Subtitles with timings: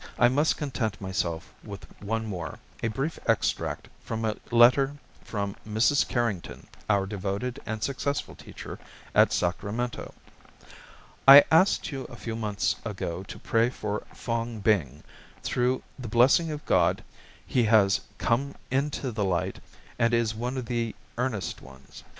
[0.17, 6.07] I must content myself with one more, a brief extract from a letter from Mrs.
[6.09, 8.79] Carrington, our devoted and successful teacher
[9.13, 10.15] at Sacramento.
[11.27, 15.03] "I asked you a few months ago to pray for Fong Bing.
[15.43, 17.03] Through the blessing of God,
[17.45, 19.59] he has come into the light,
[19.99, 22.03] and is one of the earnest ones.